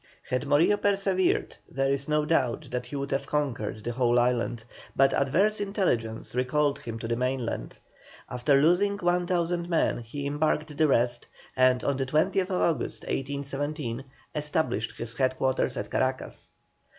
Had 0.27 0.47
Morillo 0.47 0.77
persevered 0.77 1.55
there 1.69 1.93
is 1.93 2.09
no 2.09 2.25
doubt 2.25 2.69
that 2.71 2.87
he 2.87 2.95
would 2.95 3.11
have 3.11 3.27
conquered 3.27 3.83
the 3.83 3.91
whole 3.91 4.17
island, 4.17 4.63
but 4.95 5.13
adverse 5.13 5.59
intelligence 5.61 6.33
recalled 6.33 6.79
him 6.79 6.97
to 6.97 7.07
the 7.07 7.15
mainland. 7.15 7.77
After 8.27 8.59
losing 8.59 8.97
1,000 8.97 9.69
men 9.69 9.99
he 9.99 10.21
re 10.21 10.25
embarked 10.25 10.75
the 10.75 10.87
rest, 10.87 11.27
and 11.55 11.83
on 11.83 11.97
the 11.97 12.07
20th 12.07 12.49
August, 12.49 13.03
1817, 13.03 14.03
established 14.33 14.93
his 14.97 15.13
head 15.15 15.37
quarters 15.37 15.77
at 15.77 15.91
Caracas. 15.91 16.49